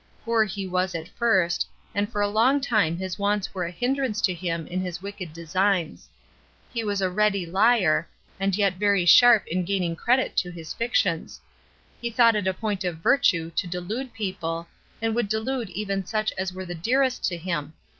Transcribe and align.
Poor 0.25 0.45
he 0.45 0.65
was 0.65 0.95
at 0.95 1.07
first, 1.07 1.67
and 1.93 2.11
for 2.11 2.21
a 2.21 2.27
long 2.27 2.59
time 2.59 2.97
his 2.97 3.19
wants 3.19 3.53
were 3.53 3.65
a 3.65 3.69
hinderance 3.71 4.19
to 4.19 4.33
him 4.33 4.65
in 4.65 4.81
his 4.81 4.99
wicked 5.03 5.31
designs. 5.31 6.09
He 6.73 6.83
was 6.83 7.01
a 7.03 7.09
ready 7.11 7.45
liar, 7.45 8.09
and 8.39 8.55
yet 8.57 8.77
very 8.77 9.05
sharp 9.05 9.45
in 9.45 9.63
gaining 9.63 9.95
credit 9.95 10.35
to 10.37 10.49
his 10.49 10.73
fictions: 10.73 11.39
he 12.01 12.09
thought 12.09 12.35
it 12.35 12.47
a 12.47 12.51
point 12.55 12.83
of 12.83 12.97
virtue 12.97 13.51
to 13.51 13.67
delude 13.67 14.11
people, 14.11 14.67
and 15.03 15.13
would 15.13 15.29
delude 15.29 15.69
even 15.69 16.03
such 16.03 16.33
as 16.35 16.51
were 16.51 16.65
the 16.65 16.73
dearest 16.73 17.23
to 17.25 17.37
him. 17.37 17.73